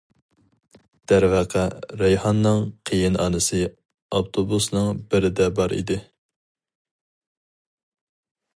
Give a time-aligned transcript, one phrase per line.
[1.11, 1.65] دەرۋەقە،
[2.01, 3.61] رەيھاننىڭ قېيىنئانىسى
[4.19, 5.99] ئاپتوبۇسنىڭ بىرىدە بار ئىدى.